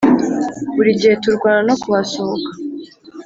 burigihe 0.75 1.15
turwana 1.23 1.61
no 1.67 1.75
kuhasohoka 1.81 2.49